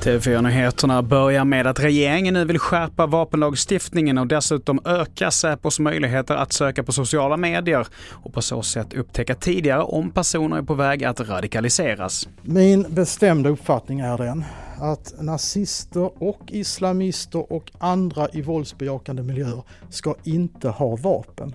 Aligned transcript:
TV4-nyheterna 0.00 1.02
börjar 1.02 1.44
med 1.44 1.66
att 1.66 1.80
regeringen 1.80 2.34
nu 2.34 2.44
vill 2.44 2.58
skärpa 2.58 3.06
vapenlagstiftningen 3.06 4.18
och 4.18 4.26
dessutom 4.26 4.80
öka 4.84 5.30
Säpos 5.30 5.78
möjligheter 5.78 6.34
att 6.34 6.52
söka 6.52 6.82
på 6.82 6.92
sociala 6.92 7.36
medier 7.36 7.86
och 8.10 8.32
på 8.32 8.42
så 8.42 8.62
sätt 8.62 8.94
upptäcka 8.94 9.34
tidigare 9.34 9.82
om 9.82 10.10
personer 10.10 10.56
är 10.56 10.62
på 10.62 10.74
väg 10.74 11.04
att 11.04 11.20
radikaliseras. 11.20 12.28
Min 12.42 12.86
bestämda 12.88 13.50
uppfattning 13.50 14.00
är 14.00 14.18
den 14.18 14.44
att 14.80 15.14
nazister 15.20 16.22
och 16.22 16.40
islamister 16.48 17.52
och 17.52 17.70
andra 17.78 18.28
i 18.32 18.42
våldsbejakande 18.42 19.22
miljöer 19.22 19.62
ska 19.90 20.14
inte 20.24 20.68
ha 20.68 20.96
vapen. 20.96 21.54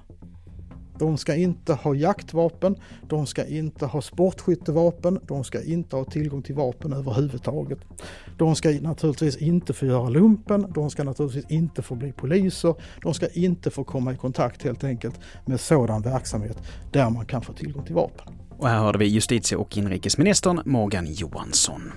De 1.00 1.18
ska 1.18 1.36
inte 1.36 1.73
ha 1.73 1.96
jaktvapen, 1.96 2.75
de 3.07 3.28
ska 3.28 3.46
inte 3.46 3.86
ha 3.86 4.02
sportskyttevapen, 4.02 5.20
de 5.28 5.43
ska 5.43 5.64
inte 5.64 5.96
ha 5.96 6.04
tillgång 6.04 6.42
till 6.42 6.56
vapen 6.56 6.93
överhuvudtaget. 6.93 7.79
De 8.37 8.56
ska 8.56 8.70
naturligtvis 8.70 9.37
inte 9.37 9.73
få 9.73 9.86
göra 9.86 10.10
lumpen, 10.10 10.71
de 10.75 10.89
ska 10.89 11.04
naturligtvis 11.04 11.46
inte 11.51 11.82
få 11.82 11.96
bli 11.96 12.11
poliser, 12.11 12.75
de 13.01 13.14
ska 13.14 13.28
inte 13.28 13.70
få 13.70 13.84
komma 13.84 14.14
i 14.14 14.18
kontakt 14.18 14.64
helt 14.64 14.84
enkelt 14.84 15.20
med 15.46 15.60
sådan 15.60 16.01
verksamhet 16.01 16.57
där 16.92 17.09
man 17.09 17.25
kan 17.25 17.42
få 17.42 17.54
tillgång 17.54 17.86
till 17.86 17.96
vapen. 17.96 18.34
Och 18.57 18.68
här 18.68 18.79
hörde 18.79 18.98
vi 18.98 19.06
justitie 19.06 19.57
och 19.57 19.78
inrikesministern 19.78 20.62
Morgan 20.65 21.06
Johansson. 21.06 21.92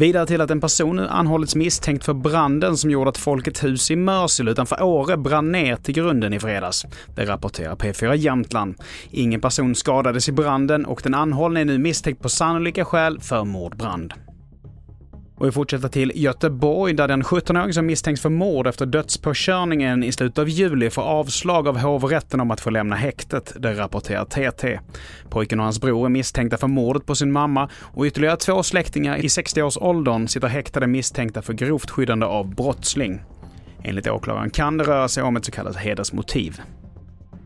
Vidare 0.00 0.26
till 0.26 0.40
att 0.40 0.50
en 0.50 0.60
person 0.60 0.96
nu 0.96 1.08
anhållits 1.08 1.54
misstänkt 1.54 2.04
för 2.04 2.14
branden 2.14 2.76
som 2.76 2.90
gjorde 2.90 3.10
att 3.10 3.18
Folkets 3.18 3.64
hus 3.64 3.90
i 3.90 3.96
Mörsil 3.96 4.48
utanför 4.48 4.82
Åre 4.82 5.16
brann 5.16 5.52
ner 5.52 5.76
till 5.76 5.94
grunden 5.94 6.32
i 6.32 6.40
fredags. 6.40 6.86
Det 7.14 7.24
rapporterar 7.24 7.76
P4 7.76 8.14
Jämtland. 8.14 8.74
Ingen 9.10 9.40
person 9.40 9.74
skadades 9.74 10.28
i 10.28 10.32
branden 10.32 10.86
och 10.86 11.00
den 11.04 11.14
anhållne 11.14 11.60
är 11.60 11.64
nu 11.64 11.78
misstänkt 11.78 12.22
på 12.22 12.28
sannolika 12.28 12.84
skäl 12.84 13.20
för 13.20 13.44
mordbrand. 13.44 14.14
Och 15.40 15.46
vi 15.46 15.52
fortsätter 15.52 15.88
till 15.88 16.12
Göteborg 16.14 16.92
där 16.92 17.08
den 17.08 17.22
17-åring 17.22 17.72
som 17.72 17.86
misstänks 17.86 18.20
för 18.20 18.28
mord 18.28 18.66
efter 18.66 18.86
dödspåkörningen 18.86 20.04
i 20.04 20.12
slutet 20.12 20.38
av 20.38 20.48
juli 20.48 20.90
får 20.90 21.02
avslag 21.02 21.68
av 21.68 21.78
hovrätten 21.78 22.40
om 22.40 22.50
att 22.50 22.60
få 22.60 22.70
lämna 22.70 22.96
häktet, 22.96 23.52
det 23.58 23.74
rapporterar 23.74 24.24
TT. 24.24 24.80
Pojken 25.30 25.60
och 25.60 25.64
hans 25.64 25.80
bror 25.80 26.06
är 26.06 26.10
misstänkta 26.10 26.56
för 26.56 26.66
mordet 26.66 27.06
på 27.06 27.14
sin 27.14 27.32
mamma 27.32 27.68
och 27.80 28.04
ytterligare 28.04 28.36
två 28.36 28.62
släktingar 28.62 29.16
i 29.16 29.26
60-årsåldern 29.26 30.28
sitter 30.28 30.48
häktade 30.48 30.86
misstänkta 30.86 31.42
för 31.42 31.52
grovt 31.52 31.90
skyddande 31.90 32.26
av 32.26 32.54
brottsling. 32.54 33.20
Enligt 33.82 34.08
åklagaren 34.08 34.50
kan 34.50 34.76
det 34.76 34.84
röra 34.84 35.08
sig 35.08 35.22
om 35.22 35.36
ett 35.36 35.44
så 35.44 35.52
kallat 35.52 35.76
hedersmotiv. 35.76 36.60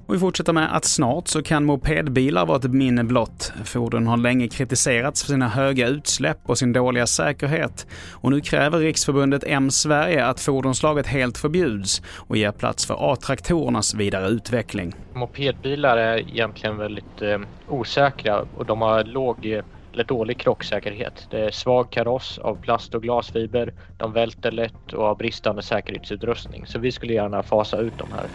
Och 0.07 0.15
vi 0.15 0.19
fortsätter 0.19 0.53
med 0.53 0.77
att 0.77 0.85
snart 0.85 1.29
så 1.29 1.43
kan 1.43 1.65
mopedbilar 1.65 2.47
vara 2.47 2.59
ett 2.59 2.73
minne 2.73 3.05
blott. 3.05 3.53
Fordon 3.65 4.07
har 4.07 4.17
länge 4.17 4.49
kritiserats 4.49 5.23
för 5.23 5.33
sina 5.33 5.49
höga 5.49 5.89
utsläpp 5.89 6.39
och 6.47 6.59
sin 6.59 6.73
dåliga 6.73 7.07
säkerhet. 7.07 7.87
Och 8.13 8.31
nu 8.31 8.41
kräver 8.41 8.79
Riksförbundet 8.79 9.45
M 9.47 9.71
Sverige 9.71 10.27
att 10.27 10.41
fordonslaget 10.41 11.07
helt 11.07 11.39
förbjuds 11.39 12.03
och 12.17 12.37
ger 12.37 12.53
plats 12.53 12.87
för 12.87 13.13
A-traktorernas 13.13 13.95
vidare 13.95 14.29
utveckling. 14.29 14.93
Mopedbilar 15.15 15.97
är 15.97 16.19
egentligen 16.19 16.77
väldigt 16.77 17.23
eh, 17.23 17.39
osäkra 17.67 18.41
och 18.41 18.67
de 18.67 18.83
har 18.83 19.05
låg 19.05 19.63
eller 19.95 20.05
dålig 20.05 20.41
krocksäkerhet. 20.41 21.27
Det 21.31 21.41
är 21.41 21.51
svag 21.51 21.91
kaross 21.91 22.39
av 22.39 22.57
plast 22.63 22.95
och 22.95 23.03
glasfiber, 23.03 23.73
de 23.99 24.13
välter 24.13 24.53
lätt 24.53 24.93
och 24.93 25.05
har 25.05 25.15
bristande 25.15 25.63
säkerhetsutrustning. 25.63 26.67
Så 26.67 26.79
vi 26.79 26.93
skulle 26.93 27.13
gärna 27.13 27.43
fasa 27.43 27.79
ut 27.79 27.99
de 27.99 28.13
här. 28.13 28.27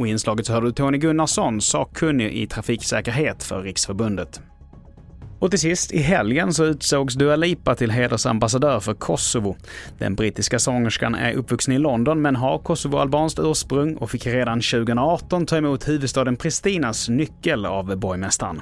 Och 0.00 0.08
i 0.08 0.10
inslaget 0.10 0.46
så 0.46 0.52
hörde 0.52 0.66
du 0.66 0.72
Tony 0.72 0.98
Gunnarsson, 0.98 1.60
sakkunnig 1.60 2.32
i 2.32 2.46
trafiksäkerhet 2.46 3.42
för 3.42 3.62
Riksförbundet. 3.62 4.40
Och 5.38 5.50
till 5.50 5.58
sist, 5.58 5.92
i 5.92 5.98
helgen 5.98 6.54
så 6.54 6.64
utsågs 6.64 7.14
Dua 7.14 7.36
Lipa 7.36 7.74
till 7.74 7.90
hedersambassadör 7.90 8.80
för 8.80 8.94
Kosovo. 8.94 9.56
Den 9.98 10.14
brittiska 10.14 10.58
sångerskan 10.58 11.14
är 11.14 11.32
uppvuxen 11.32 11.74
i 11.74 11.78
London 11.78 12.22
men 12.22 12.36
har 12.36 12.58
kosovoalbanskt 12.58 13.38
ursprung 13.42 13.96
och 13.96 14.10
fick 14.10 14.26
redan 14.26 14.60
2018 14.60 15.46
ta 15.46 15.56
emot 15.56 15.88
huvudstaden 15.88 16.36
Pristinas 16.36 17.08
nyckel 17.08 17.66
av 17.66 17.96
borgmästaren. 17.96 18.60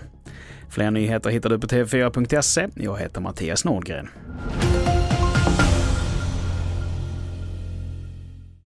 Fler 0.71 0.91
nyheter 0.91 1.31
hittar 1.31 1.51
du 1.51 1.59
på 1.59 1.67
tv4.se. 1.67 2.69
Jag 2.75 2.99
heter 2.99 3.21
Mattias 3.21 3.65
Nordgren. 3.65 4.09